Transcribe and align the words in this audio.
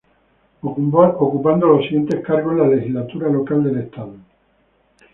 Ocupando 0.63 1.67
los 1.67 1.83
siguientes 1.85 2.25
cargos 2.25 2.53
en 2.53 2.57
la 2.61 2.67
legislatura 2.69 3.29
local 3.29 3.63
del 3.65 3.81
Estado 3.81 4.15